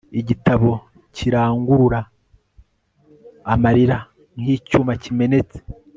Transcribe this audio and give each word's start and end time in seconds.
Igitabo 0.19 0.71
kirangurura 1.15 1.99
amarira 3.53 3.97
nkicyuma 4.41 4.91
kimenetse 5.01 5.57